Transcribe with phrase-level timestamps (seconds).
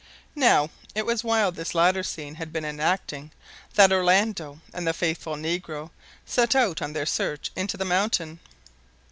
[0.35, 3.29] Now, it was while this latter scene had been enacting,
[3.75, 5.91] that Orlando and the faithful negro
[6.25, 8.39] set out on their search into the mountain.